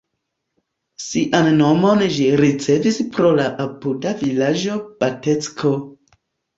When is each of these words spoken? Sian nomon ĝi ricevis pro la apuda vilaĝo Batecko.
Sian 1.07 1.49
nomon 1.57 2.01
ĝi 2.17 2.27
ricevis 2.43 2.99
pro 3.13 3.37
la 3.43 3.47
apuda 3.69 4.19
vilaĝo 4.27 4.83
Batecko. 5.01 5.79